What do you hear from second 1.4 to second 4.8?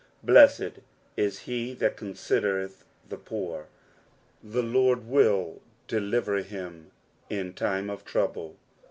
he that considereth the poor: the